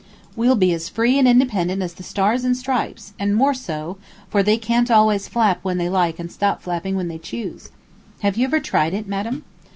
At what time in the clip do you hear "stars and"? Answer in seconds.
2.01-2.57